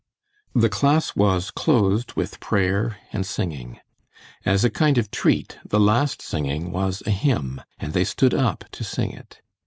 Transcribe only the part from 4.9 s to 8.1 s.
of treat, the last singing was a hymn and they